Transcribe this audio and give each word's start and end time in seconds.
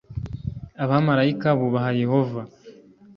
abamarayika 0.83 1.47
bubaha 1.59 1.91
yehova 2.01 2.41